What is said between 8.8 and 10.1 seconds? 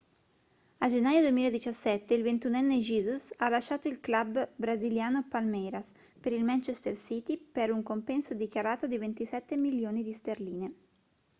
di 27 milioni